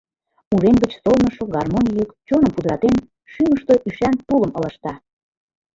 [0.53, 2.95] Урем гыч солнышо гармонь йӱк чоным пудыратен
[3.31, 4.93] шӱмыштӧ ӱшан тулым ылыжта.